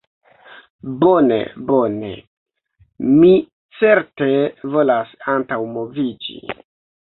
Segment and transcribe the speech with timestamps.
[1.03, 1.35] Bone,
[1.71, 1.99] bone.
[3.19, 3.31] Mi
[3.83, 4.33] certe
[4.79, 6.45] volas antaŭmoviĝi.